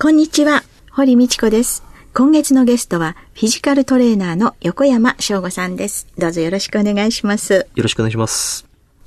[0.00, 0.62] こんにちは
[0.92, 1.82] 堀道子です。
[2.14, 6.06] 今月のゲストはフィジカルトレーナーの横山翔吾さんです。
[6.16, 7.66] どうぞよろしくお願いします。
[7.74, 8.64] よろしくお願いします。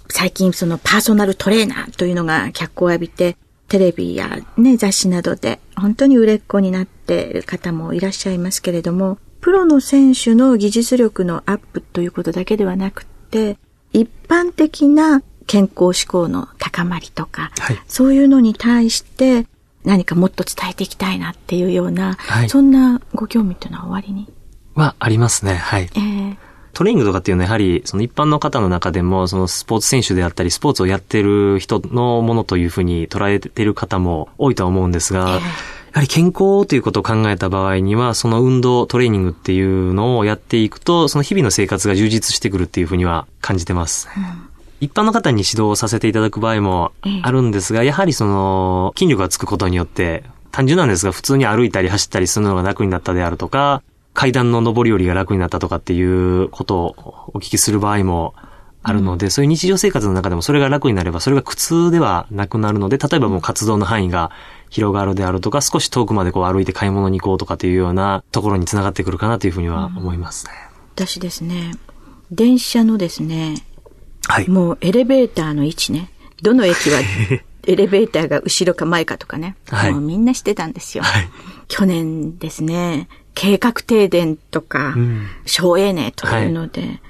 [0.09, 3.37] 最近そのパーソナルトレーナーというのが脚光を浴びて
[3.69, 13.57] テレビやね、雑誌などで本当に売れっ子になっている方もいらっしゃいますけれども、プロの選手の技術力のアップということだけではなくて、
[13.93, 19.47] 一般的な健康志向の高まりとか、はい、そういうのに対して
[19.83, 24.27] 何かもっと伝えていきたいなっていうような、はい、そんなご興味っていうのは終わりに？
[24.75, 25.55] はありますね。
[25.55, 25.89] はい。
[25.95, 26.37] えー
[26.73, 35.39] トレーニングとかっていうのはやはり、その一般の方の中でも、そのスポーツ選手であったり、スポーツをやってる人のものというふうに捉えてる方も多いとは思うんですが、や
[35.95, 44.07] はり健康ということを考えた場合には、その運動、トレーニングっていうのをやっていくと、その日々の生活が充実してくるっていうふうには感じてます。
[44.15, 44.50] うん
[44.81, 58.33] 一般の方に指導させていただく場合もあるんですが、やはりその筋力がつくことによって、単純なんですが、普通に歩いたり走ったりするのが楽になったであるとか、階段の上り下りが楽になったとかっていうことをお聞きする場合も
[58.83, 64.31] あるので、うん、そういう日常生活の中でもそれが楽になれば、それが苦痛ではなくなるので、例えばもう活動の範囲が
[64.69, 70.53] 広がるであるとか、少し遠くまでこう歩いて買い物に行こうとかっていうようなところにつながってくるかなというふうには思いますね。
[70.97, 71.73] うん、私ですね、
[72.31, 73.55] 電車のですね、
[74.27, 74.49] はい。
[74.49, 76.09] もうエレベーターの位置ね、
[76.41, 76.99] どの駅は
[77.67, 81.03] エレベーターが後ろか前かとかね、はい、もうみんなしてたんですよ。
[81.03, 81.29] はい、
[81.67, 84.95] 去年ですね、計画停電とか、
[85.45, 87.01] 省エネというので、はい、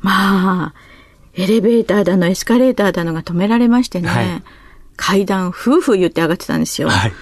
[0.00, 0.74] まあ、
[1.34, 4.42] エレベーターだの、エスカレーターだのが止められましてね、はい、
[4.96, 6.88] 階段、夫婦言って上がってたんですよ。
[6.88, 7.12] はい、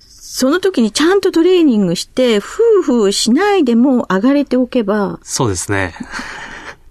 [0.00, 5.20] その時にちゃんとトレーニングして、夫婦しないでも上がれておけば。
[5.22, 5.94] そうですね。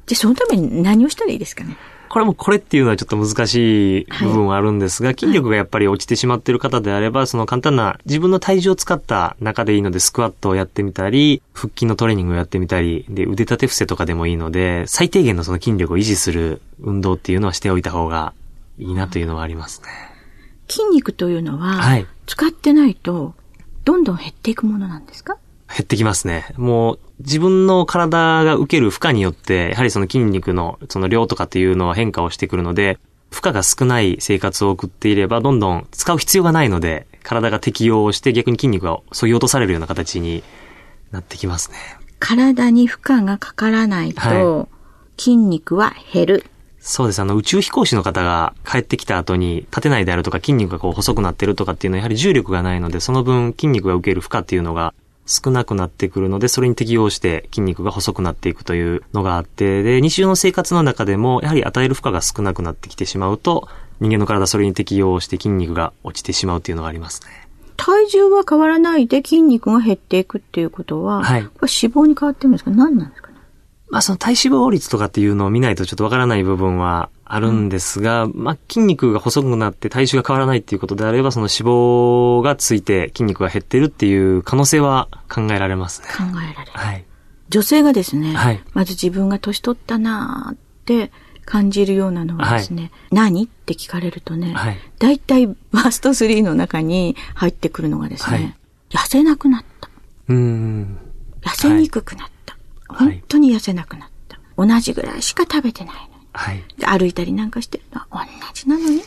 [0.06, 1.76] で、そのために何をしたらいいですかね。
[2.10, 18.34] これもこれっていうのはちょっと難しい部分はあるんですが、はい、筋力がやっぱり落ちてしまっている方であれば、その簡単な自分の体重を使った中でいいので、スクワットをやってみたり、腹筋のトレーニングをやってみたり、で、腕立て伏せとかでもいいので、最低限のその筋力を維持する運動っていうのはしておいた方が
[18.80, 19.88] いいなというのはありますね。
[20.68, 23.36] 筋肉というのは、はい、使ってないと、
[23.86, 25.38] どんどん減っていくものなんですか？
[25.70, 26.48] 減ってきますね。
[26.58, 32.98] もう自分の体が受ける負荷によって、やはりその筋肉のその量とかっていうのは変化をしてくるので、
[33.32, 40.44] 負荷が少ない生活を送っていれば、どんどん使う必要がないので、体が適応して逆に筋肉が削ぎ落とされるような形に
[41.12, 41.78] なってきますね。
[42.20, 44.68] 体に負荷がかからないと、
[45.18, 46.46] 筋肉は減る。
[46.80, 47.20] そうです。
[47.20, 54.94] あの、宇宙飛行士の方が帰ってきた後に立てないであるとか筋肉がこう細くなってるとかっていうのはやはり重力がないので、その分筋肉が受ける負荷っていうのが
[55.32, 63.70] 少なくなってくるので、それに適応して筋肉が細くなっていくというのがあって、で、日常の生活の中でも、やはり与える負荷が少なくなってきてしまうと、
[64.00, 67.28] 人間の体それに適応して筋肉が落ちてしまうっていうのがありますね。
[67.78, 71.44] 体重は変わらないで筋肉が減っていくっていうことは、はい。
[71.44, 72.72] これ脂肪に変わってるんですか？
[72.72, 73.36] 何なんですかね？
[73.90, 86.08] まあその体脂肪率とかっていうのを見ないとちょっとわからない部分はあるんですが、うん、まあ、筋肉が細くなって体重が変わらないっていうことであれば、その脂肪がついて筋肉が減ってるっていう可能性は考えられますね。
[86.08, 86.72] 考えられる。
[86.72, 87.06] はい。
[87.50, 91.12] 女性がですね、はい、まず自分が年取ったなーって
[91.46, 98.56] 感じるようなのはですね、はい、何って聞かれるとね、はい、大体ワースト3の中に入ってくるのがですね、はい、
[99.06, 99.90] 痩せなくなった。
[100.30, 100.98] うん。
[101.42, 102.58] 痩せにくくなった。
[102.88, 104.40] 本当に痩せなくなった。
[104.58, 106.19] 同じぐらいしか食べてないの。
[106.34, 109.02] はい、歩いたりなんかしてるのは同じなのに、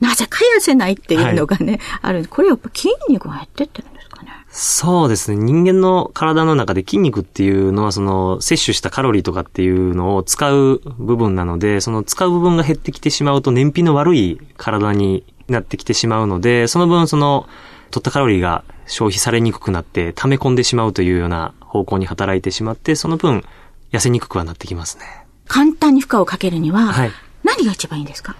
[0.00, 2.26] なぜか痩せないっていうのがね、はい、ある。
[2.28, 4.28] これやっぱ筋肉が減ってってるんですかね。
[4.48, 5.36] そうですね。
[5.36, 17.46] 人間の体の中で筋肉っていうのは、その、摂取したカロリーとかっていうのを使う部分なので、その使う部分が減ってきてしまうと燃費の悪い体になってきてしまうので、その分その、
[17.90, 23.44] 取ったカロリーが消費されにくくなって、溜め込んでしまうというような方向に働いてしまって、その分、
[23.92, 25.19] 痩せにくくはなってきますね。
[25.50, 27.10] 簡単に負荷をかけるには、はい、
[27.42, 28.36] 何が一番いいんですか？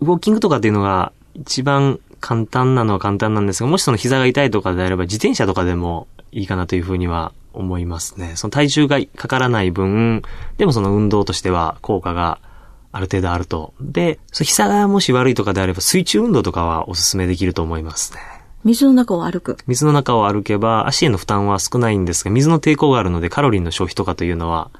[0.00, 8.32] ウォーキングとかっていうのが一番簡単なのは簡単なんですが、もしその膝が痛いとかであれば自転車とかでもいいかなというふうには思いますね。
[8.36, 10.22] その体重がかからない分、
[10.56, 12.38] でもその運動としては効果が
[12.90, 13.74] ある程度あると。
[13.82, 18.20] で、そ膝がもし悪いとかであれば水中運動とかはお勧めできると思いますね。
[18.64, 19.58] 水の中を歩く。
[19.66, 24.70] 水の中を歩けば足への負担は少ないんですが、水の抵抗があるのでカロリーの消費とかというのは、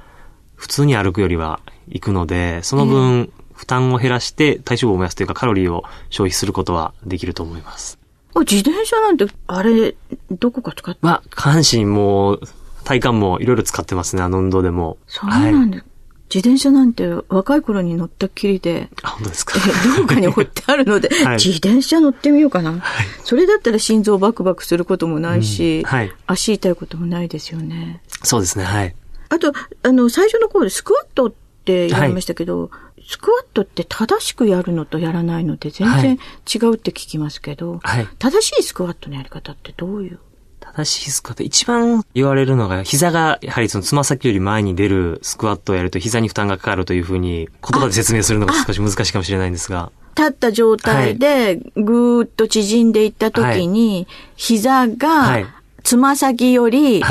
[0.56, 7.99] 普通に歩くよりは行くので、その分、負担を減らして体脂肪を燃やすというかカロリーを消費することはできると思います。
[8.41, 9.94] 自転車なんて、あれ、
[10.31, 12.38] どこか使ってまあ、下半身も
[12.85, 14.99] 体幹もいろいろ使ってますね、あの運動でも。
[15.06, 15.76] そうなんだ。
[15.79, 15.87] はい
[16.29, 18.88] 自転車なんて若い頃に乗ったっきりで。
[19.02, 19.59] あ、本当ですか？
[19.97, 22.81] どこかに置ってあるので、 はい、自転車乗ってみようかな、はい、
[23.23, 28.02] それだったら心臓バクバクすることもないし、うんはい、足痛いこともないですよね。
[28.25, 28.94] そうですね、はい。
[29.28, 29.52] あと、
[29.82, 31.32] あの、最初の頃でスクワットっ
[31.64, 32.70] て言いましたけど、
[33.08, 36.19] スクワットって正しくやるのとやらないので全然
[36.52, 37.81] 違うって聞きますけど、
[38.19, 40.19] 正しいスクワットのやり方ってどういう？
[40.58, 41.44] 正しいスクワット。
[41.44, 49.93] 一番言われるのが、膝が、やはりそのつま先より前に出るスクワットをやると膝に負担がかかるというふうに、言葉で説明するのが少し難しいかもしれないんですが。
[50.17, 55.44] 立った状態で、ぐーっと縮んでいった時に、膝が、
[55.84, 57.02] つま先より、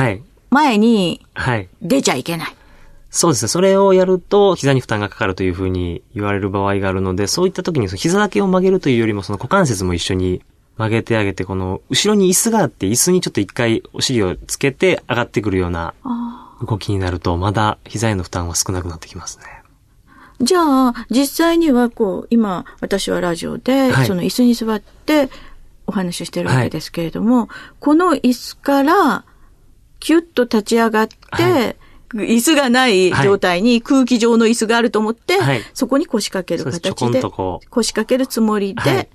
[0.56, 1.26] 前に、
[1.82, 2.56] 出ちゃいけない。
[3.10, 3.50] そうですね。
[3.50, 10.42] それをやると、膝に負担がかかるというふうに言われる場合があるので、そういった時に、膝だけを曲げるというよりも、その股関節も一緒に
[10.78, 15.94] 曲げてあげて、この、後ろに椅子があって、椅子にちょっと一回お尻をつけて上がってくるような
[16.66, 19.46] 動きになると、まだ膝への負担は少なくなってきますね。
[20.42, 25.30] じゃあ、実際にはこう、今、私はラジオで、はい、その椅子に座って
[25.88, 27.48] お話ししてるわけですけれども、はい、
[27.80, 29.24] この椅子から、
[30.00, 31.76] キュッと立ち上がって、はい。
[32.14, 37.22] 椅子がない状態に空気上の椅子があると思って、はい、そこに腰掛ける形で、
[37.70, 39.10] 腰掛けるつもりで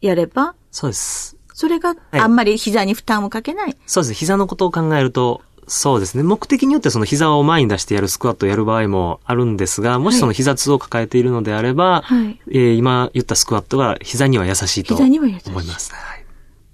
[0.00, 1.36] やれば、そうです。
[1.52, 4.14] それがあんまり膝に負担をかけない、はい、そうです。
[4.14, 6.22] 膝のことを考えると、そうですね。
[6.22, 15.92] 目的によってその膝を前に出してやるスクワットをやる場合もあるんですが、もしその膝痛を抱えているのであれば、はい、えー、今言ったスクワットが膝には優しいと思います。
[15.92, 16.15] ね。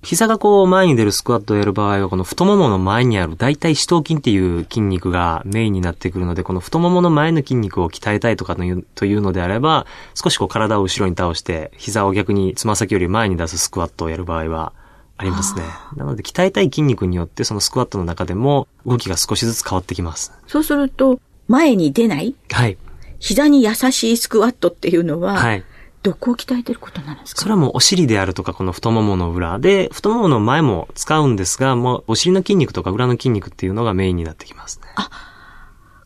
[0.03, 14.73] 膝がこう前に出るスクワットをやる場合は、この太ももの前にある大腿四頭筋っていう筋肉がメインになってくるので、この太ももの前の筋肉を鍛えたいとかというのであれば、少しこう体を後ろに倒して、膝を逆につま先より前に出すスクワットをやる場合は
[15.19, 15.63] ありますね。
[15.97, 20.33] なので鍛えたい筋肉によってそのスクワットの中でも動きが少しずつ変わってきます。
[20.49, 22.35] そうすると、前に出ない？
[22.51, 22.77] はい。
[23.21, 25.65] 膝に優しいスクワットっていうのは、はい。
[26.03, 27.43] どこを鍛えてることなんですか？
[27.43, 34.89] それはもうお尻であるとか、この太ももの裏で、太ももの前も使うんですが、もうお尻の筋肉とか裏の筋肉っていうのがメインになってきますね。
[34.97, 35.11] あ、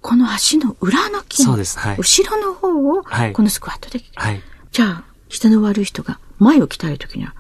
[0.03, 1.45] この足の裏の筋肉。
[1.45, 1.79] そうです。
[1.79, 1.97] はい。
[1.97, 3.03] 後ろの方を、
[3.33, 4.43] このスクワットで、はい。
[4.71, 7.35] じゃあ、下の悪い人が前を鍛えるときには、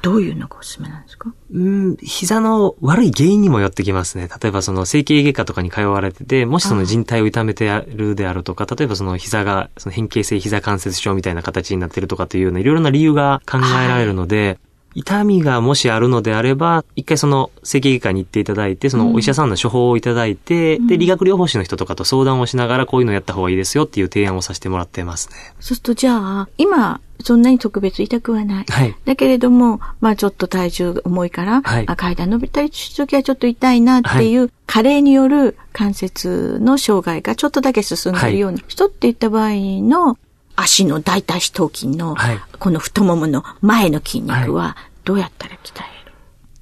[0.00, 1.32] どういうのがおすすめなんですか？
[1.52, 4.28] うん、膝の悪い原因にもよってきますね。
[4.40, 14.58] 例えばその整形外科とかに通われてて、もしその人体を痛めてやるであるとか、例えばその膝が、その変形性膝関節症みたいな形になってるとかというような、いろいろな理由が考えられるので、
[14.94, 25.36] 痛みがもしあるのであれば、一回その整形外科に行っていただいて、そのお医者さんの処方をいただいて、うん、で、理学療法士の人とかと相談をしながらこういうのやった方がいいですよっていう提案をさせてもらってますね。
[25.60, 28.64] そうするとじゃあ、今、そんなに特別痛くはない。
[28.68, 28.94] はい。
[29.04, 40.16] だけれども、まあちょっと体重重いから、はい、あ階段上ったりするときはちょっと痛いなっていう、はい、加齢による関節の障害がちょっとだけ進んでいるような人っていった場合の、
[40.60, 42.16] 足の大腿四頭筋の、
[42.58, 46.12] この太ももの前の筋肉は、どうやったら鍛える、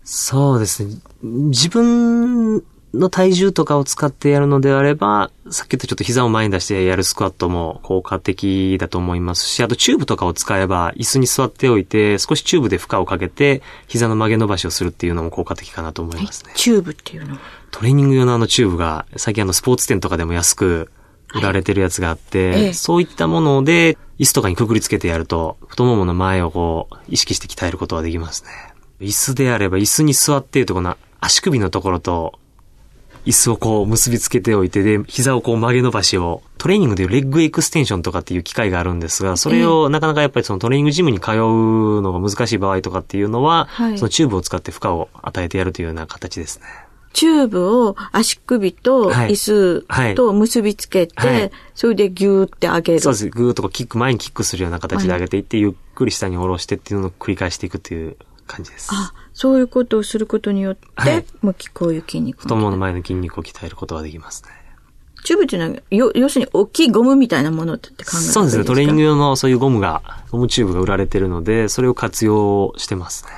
[0.05, 0.97] そうですね。
[1.23, 2.63] 自分
[2.93, 16.53] の体重とかを使ってやるのであれば、さっき言ったちょっと膝を前に出してやるスクワットも効果的だと思いますし、あとチューブとかを使えば椅子に座っておいて、少しチューブで負荷をかけて、膝の曲げ伸ばしをするっていうのも効果的かなと思いますね。
[16.55, 17.39] チューブっていうの
[17.71, 20.91] トレーニング用のあのチューブが、最近あのスポーツ店とかでも安く
[21.35, 28.51] 売られてるやつがあって、はいそういったもので、椅子とかにくくりつけてやると、太ももの前をこう、意識して鍛えることができますね。
[29.01, 32.39] 椅子であれば椅子に座っているとこの足首のところと
[33.27, 46.67] 椅子をこう結びつけておいて、で、膝をこう曲げ伸ばしを、トレーニングでいうレッグエクステンションとかっていう機械があるんですが、それをなかなかやっぱりそのトレーニングジムに通うのが難しい場合とかっていうのは、はい、そのチューブを使って負荷を与えてやるというような形ですね。
[47.17, 53.01] チューブを足首と椅子と結びつけて、はいはい、それでギューって上げる。
[53.01, 53.31] そうです。
[53.31, 58.91] グーッとこうキック、前にキックするような形で上げていって、ゆっくり下に下ろしてっていうのを繰り返していくっていう感じです。
[58.93, 64.51] あ、そういうことをすることによって、はい、もうこういう筋肉太ももの前の筋肉を鍛えることができますね。
[65.25, 68.65] チューブっていうのは、よ、要するに大きいゴムみたいなものって考えそうですね。
[68.67, 73.31] トレーニング用のそういうゴムが、ゴムチューブが売られてるので、それを活用してますね。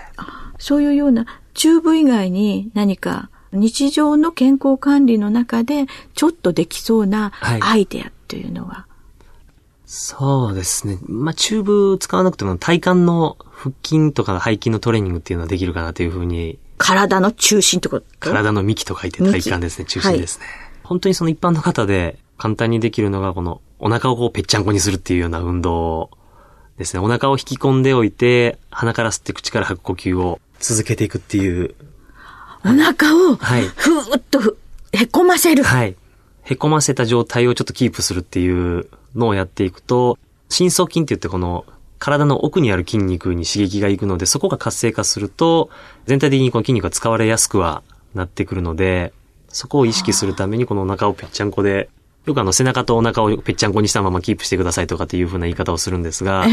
[0.58, 8.84] そういうような、チューブ以外に何か日常の健康管理の中でちょっとできそうなアイデアっていうのは、はい
[9.90, 10.98] そうですね。
[11.06, 16.58] まあ、チューブ使わなくても体幹の腹筋とか背筋のトレーニングっていうのはできるかなというふうに。
[16.76, 18.06] 体の中心ってこと？
[18.20, 19.86] 体の幹と書いて体幹ですね。
[19.86, 20.54] 中心ですね、はい。
[20.82, 26.10] 本当にその一般の方で簡単にできるのがこのお腹をこうぺっちゃんこにするっていうような運動
[26.76, 27.00] ですね。
[27.00, 31.74] お腹を引き込んでおいて、鼻から吸って口から吐く呼吸を続けていくっていう。
[32.64, 33.62] お腹を、はい。
[33.62, 34.56] ふーっと
[34.92, 35.62] へこませる。
[35.62, 35.96] はい。
[36.42, 41.66] へこませた状態をちょっとキープするっていうのをやっていくと、深層筋って言ってこの
[41.98, 45.70] 体の奥にある筋肉に刺激がいくので、そこが活性化すると、
[46.06, 47.82] 全体的にこの筋肉が使われやすくは
[48.14, 49.12] なってくるので、
[49.48, 51.88] そこを意識するためにこのお腹をぺっちゃんこで、
[52.26, 56.46] よくあの背中とお腹をぺっちゃんこにしたままキープしてくださいとかっていう風な言い方をするんですが、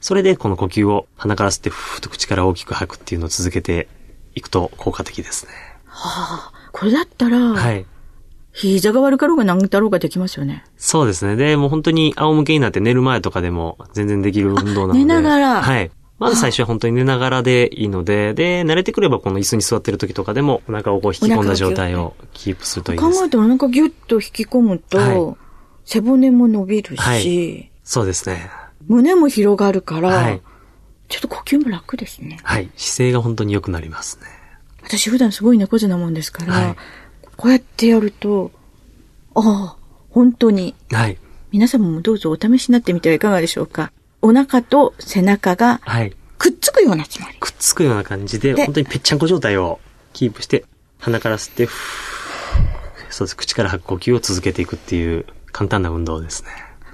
[0.00, 3.88] それでこの呼吸を鼻から吸ってふーっと口から大きく吐くっていうのを続けて
[4.34, 5.52] いくと効果的ですね。
[5.86, 7.86] はあ、これだったら、はい。
[8.52, 10.64] 膝が悪かろうが何だろうができますよね。
[10.76, 11.36] そうですね。
[11.36, 14.98] で、もう本当に仰向けになって寝る前とかでも全然できる運動なので。
[14.98, 15.62] 寝ながら。
[15.62, 15.90] はい。
[16.18, 23.18] まず最初は本当に寝ながらでいいので、で、慣れてくればこの椅子に座ってる時とかでもお腹をこう引き込んだ状態をキープするといいです。
[23.18, 25.36] 考えたらお腹ギュッと引き込むと、はい、
[25.84, 28.50] 背骨も伸びるし、はい、そうですね。
[28.86, 30.42] 胸も広がるから、はい、
[31.12, 32.38] ちょっと呼吸も楽ですね。
[32.42, 32.70] はい。
[32.74, 34.24] 姿勢が本当に良くなりますね。
[34.82, 36.76] 私普段すごい猫背なもんですから、はい、
[37.36, 38.50] こうやってやると、
[39.34, 39.76] ああ、
[40.08, 40.74] 本当に。
[40.90, 41.18] はい。
[41.50, 43.92] 皆様もどうぞお試しになってみてはいかがでしょうか。
[44.22, 46.16] お腹と背中が、はい。
[46.38, 47.36] くっつくようなつもり。
[47.38, 49.80] くっつくような感じで、本当にぺっちゃんこ状態を
[50.14, 50.64] キープして、
[50.98, 51.68] 鼻から吸って、
[53.10, 53.36] そうです。
[53.36, 56.48] 口から吐く呼吸を続けていくっていう簡単な運動ですね。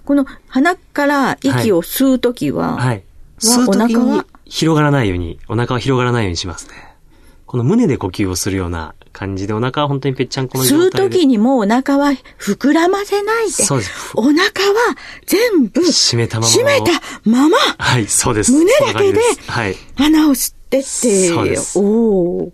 [0.04, 2.86] この鼻から息を吸うときは、はい。
[2.86, 3.04] はい、
[3.40, 6.74] 吸うときに広がらないように、お腹は広がらないようにしますね。
[7.46, 11.06] この胸で呼吸をするような感じで、お腹は本当にぺっちゃんこの状態で。
[11.06, 13.52] 吸う時にもお腹は膨らませないで。
[13.52, 14.12] そうです。
[14.14, 14.42] お腹は
[15.26, 16.52] 全部締めたまま。
[16.52, 16.92] 締めた
[17.24, 17.56] まま。
[17.78, 18.52] はい、そうです。
[18.52, 19.76] 胸だけで、はい。
[19.96, 20.86] 鼻を吸ってって。
[21.28, 21.78] そうです。
[21.78, 22.52] お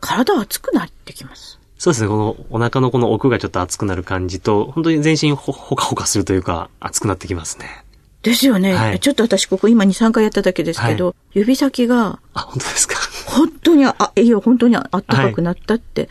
[0.00, 1.60] 体熱くなってきます。
[1.78, 2.08] そうですね。
[2.08, 7.84] このお腹のこの奥がちょっと熱くなる感じと、本当に全身ほほかほかするというか、熱くなってきますね。
[8.22, 8.74] ですよね。
[8.74, 12.20] はい、ちょっと私ここ今2、3回やっただけですけど、はい、指先が。
[12.34, 12.96] あ、本当ですか？
[13.26, 16.08] 本当に、あ、いや、本当にあったかくなったって。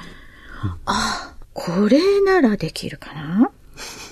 [0.49, 3.49] はい、あ、これならできるかな？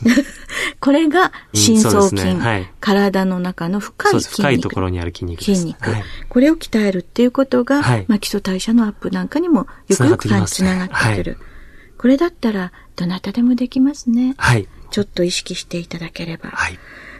[0.79, 4.35] これが深層筋、うんねはい、体の中の深い筋肉。
[4.37, 5.55] 深いところにある筋肉です。
[5.55, 5.91] 筋肉。
[5.91, 11.37] はい、これを鍛えるっていうことが、はい、まあ、基礎代謝のアップなんかにもよくよくつながってくる。
[11.97, 14.35] これだったら、どなたでもできますね。
[14.37, 14.67] はい。
[14.89, 16.53] ちょっと意識していただければ。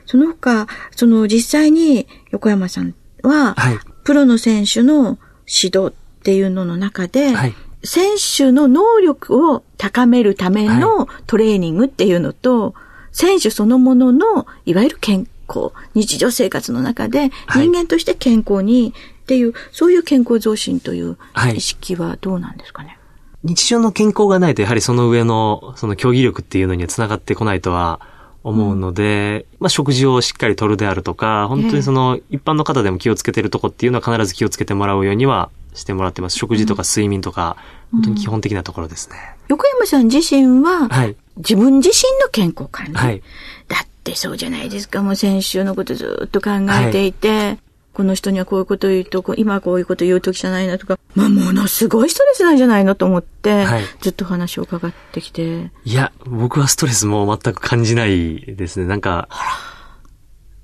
[0.10, 0.18] はい。
[0.18, 12.74] その他、その実際に横山さんは、はい、プロの選手の指導っていうのの中で、はい、選手の能力を高めるためのトレーニングっていうのと、
[13.12, 21.18] 選手そのものの、いわゆる健康、日常生活の中で人間として健康にっていう、そういう健康増進という
[21.56, 23.00] 意識はどうなんですかね、
[23.44, 28.01] 日常の健康がないと、やはりその上の、その競技力っていうのには繋がってこないとは
[28.43, 36.38] 思うので、うん、まあ食事をしっかりとるであるとか、本当にその一般の方でも気をつけてるとこっていうのは必ず気をつけてもらうようにはしてもらってます。
[36.38, 37.58] 食事とか睡眠とか、
[37.91, 39.15] 本当に基本的なところですね。
[39.48, 42.93] 横山さん自身は、はい、自分自身の健康管理。
[42.93, 43.22] はい、
[43.67, 45.01] だってそうじゃないですか。
[45.01, 47.60] もう先週のことずっと考えていて、はい
[48.00, 55.70] この人にはこういうこと言うと、今こういうこと言う時じゃないなとか、まあ、ものすごいストレスなんじゃないのと思って、はい、ずっと話を伺ってきて。
[55.84, 58.86] いや、僕はストレスも全く感じないですね。
[58.86, 59.27] なんか、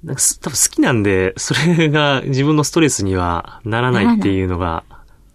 [0.02, 4.86] なんか多分好きなんで、それが自分のストレスにはならないっていうのが、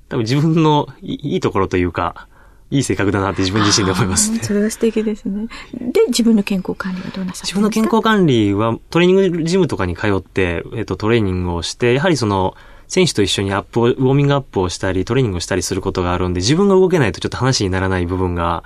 [0.08, 2.28] 多分自分のいいところというか、
[2.70, 4.38] いい性格だなって自分自身で思いますね。
[4.42, 5.48] それは素敵ですね。
[5.74, 12.54] で、自分の健康管理はどうなさ自分の健康管理はトレーニングジムとかに通って、えっ、と、トレーニングをして、やはりその、
[12.86, 18.64] 選手と一緒にアップを、ウォーミングアップをしたり、トレーニングをしたりすることがあるんで、自分が動けないとちょっと話にならない部分が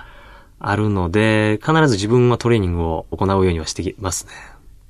[0.59, 4.31] あるので、必ず自分はトレーニングを行うようにはしてますね。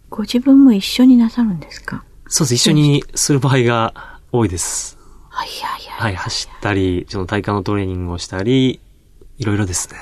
[0.10, 2.04] ご自分も一緒になさるんですか？
[2.28, 2.56] そうです。
[2.56, 4.98] 一緒にする場合が多いです。
[5.30, 6.14] はいはいはい。
[6.14, 8.80] はい、走ったり、その体幹のトレーニングをしたり、
[9.38, 9.98] いろいろですね。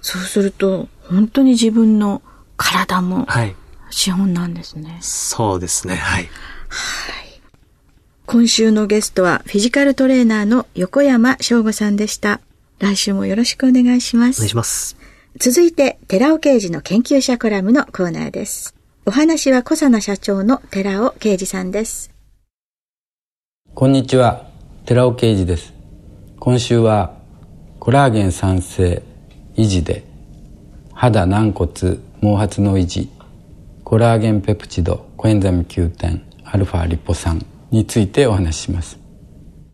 [0.00, 2.22] そうすると、本当に自分の
[2.56, 3.54] 体も、はい。
[3.90, 4.98] 資本なんですね。
[5.02, 6.24] そうですね、はい。
[6.24, 6.30] はい。
[8.26, 12.40] 今週のゲストは、フィジカルトレーナーの横山翔吾さんでした。
[12.78, 14.38] 来週もよろしくお願いします。
[14.38, 14.96] お願いします。
[15.38, 18.74] 続いて、寺尾刑事の研究者コラムのコーナーです。
[19.04, 22.10] お話は小佐奈社長の寺尾啓二さんです。
[23.74, 24.46] こんにちは、
[24.86, 25.72] 寺尾啓二です。
[26.38, 27.21] 今週は
[27.84, 29.02] コラーゲン酸性
[29.56, 30.04] 維持で
[30.94, 31.68] 肌軟骨
[32.20, 33.10] 毛髪の維持
[33.82, 39.00] コラーゲンペプチドコエンザミ Q10 アルファリポ酸についてお話しします。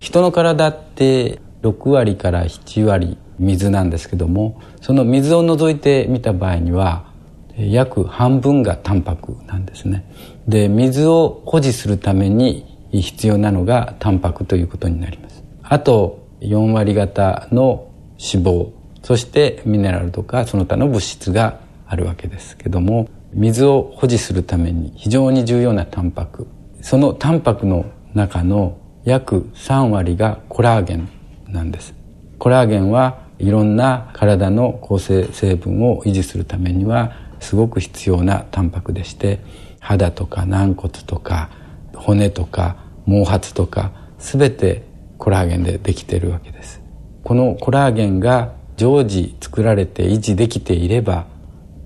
[0.00, 7.12] 人の体って6割から7割水なんですけどもその水を除いてみた場合には
[7.58, 10.10] 約半分がタンパクなんですね。
[10.48, 15.44] で水を保持するために必要なのがタンパクということになります。
[15.62, 17.87] あと4割方の
[18.18, 18.72] 脂肪
[19.02, 26.46] そしてミネラルとかその他の物質があるわけですけども水を保持するために非常に重要なタンパク。
[26.80, 31.08] そのタンパクの中の約3割がコラーゲン
[31.46, 31.94] なんです。
[32.38, 39.40] コラーゲンはいろんな体の構成成分を維持するためにはすごく必要なタンパクでして
[39.80, 41.50] 肌とか軟骨とか
[41.94, 44.84] 骨とか毛髪とか全て
[45.18, 46.77] コラーゲンでできているわけです。
[47.28, 51.26] このコラーゲンが常時作られて維持できていれば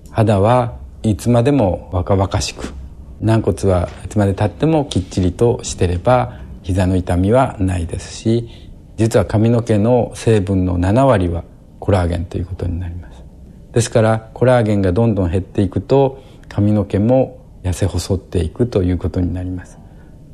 [0.09, 2.73] 肌はいつまでも若々しく
[3.19, 11.43] 軟骨はいつまでたってもきっちりとしてれば膝の痛みはないですし実は髪の毛の成分の7割は
[11.81, 13.25] コラーゲンということになります
[13.73, 19.77] ですからコラーゲンがどんどん減っていくと髪の毛も痩せ細っていくということになります。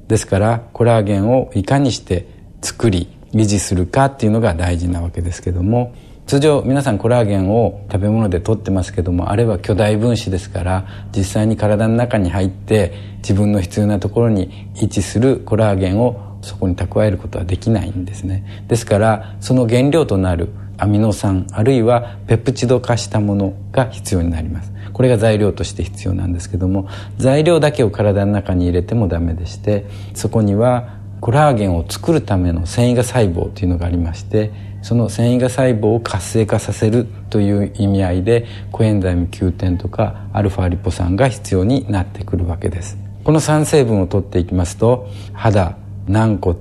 [0.08, 2.28] ですからコラーゲンをいかにして
[2.62, 5.94] 作り維持するかっていうのが大事なわけですけども
[6.30, 18.64] 通常皆さんコラーゲンを食べ物で取ってますけどもあれは巨大分子ですから実際に体の中に入って自分の必要なところに位置するコラーゲンをそこに蓄えることはできないんですね。
[18.68, 24.72] ですからその原料となるアミノ酸あるいはペプチド化したものが必要になります。
[24.94, 42.98] これが材料として必要なんですけども材料だけを体の中に入れてもダメでしてそこにはコラーゲンを作るための繊維が細胞というのがありましてその繊維が細胞を活性化させるという意味合いでコエンザイム Q10 とかアルファリポ酸が必要になってくるわけです。
[43.24, 46.58] この3成分を取っていきますと肌軟骨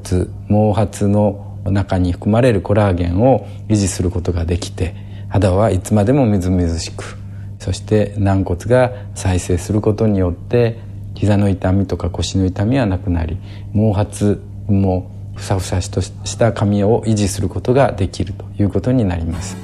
[0.49, 4.95] 毛髪の中に含まれるコラーゲンを維持することができて
[5.29, 7.17] 肌はいつまでもみずみずしく
[7.59, 10.79] そして軟骨が再生することによって
[11.15, 13.39] 膝の痛みとか腰の痛みはなくなり
[13.73, 14.39] 毛髪
[14.73, 19.57] もふさふさとした髪を維持することができるということになります。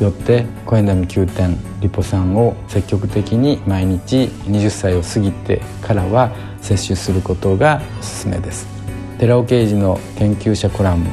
[0.00, 6.30] よってコエンダミ Q10 リポ酸を積極的に毎日20歳を過ぎてからは
[6.60, 8.66] 摂取することがおすすめです。
[9.18, 11.10] 寺尾啓二の研究者コラム。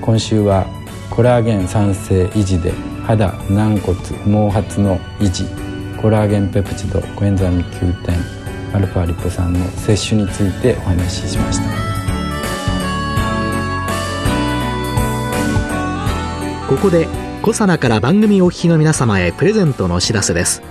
[0.00, 0.66] 今週は
[1.10, 2.72] コラーゲン酸性維持で
[3.04, 5.44] 肌軟骨毛髪の維持。
[6.00, 11.89] コラーゲンペプチドコエンザミ Q10 アルファリポ酸の摂取についてお話ししました。
[16.70, 17.08] ここで
[17.42, 20.62] コサナから番組お聞きの皆様へプレゼントのお知らせです。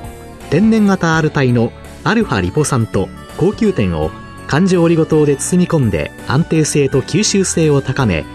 [0.49, 1.73] 天然型 R 体の
[2.05, 4.09] アルファリポ酸と高級店を
[4.47, 8.25] 環状オリゴ糖で包み込んで安定性と吸収性を高め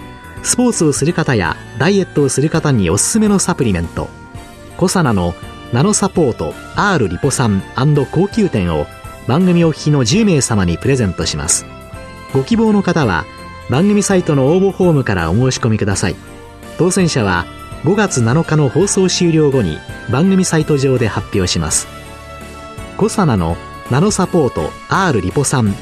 [0.43, 4.11] スポーツをする方やダイエットをする方におすすめのサプリメント。
[4.77, 5.33] コサナの
[5.73, 7.63] ナノサポート R リポ酸
[8.13, 8.87] 高級店を
[9.27, 11.65] 番組お聞きの10名様にプレゼントします。
[12.35, 13.25] ご希望の方は
[13.71, 16.17] 番組サイトの応募フォームからお申し込みください。
[16.77, 17.47] 当選者は
[17.85, 19.79] 5月7日の放送終了後に
[20.11, 21.87] 番組サイト上で発表します
[22.97, 23.57] コサナの
[23.91, 25.75] ナノサポート R リポ酸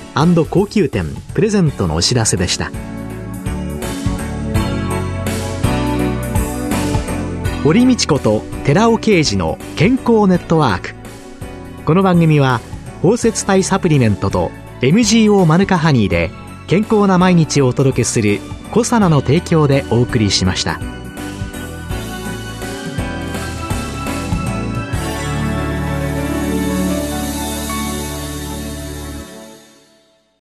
[0.50, 2.72] 高級店プレゼントのお知らせでした。
[7.62, 10.94] 堀道子と寺尾啓二の健康ネットワーク
[11.84, 12.60] この番組は
[13.02, 16.32] 包摂体サプリメントと MGO マヌカハニーで
[16.66, 18.40] 健康な毎日をお届けする
[18.74, 21.01] 「コサナの提供」でお送りしました。